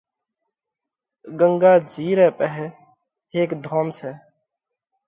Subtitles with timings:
[1.39, 2.67] “ڳنڳا جِي رئہ پاهئہ
[3.35, 4.11] هيڪ ڌوم سئہ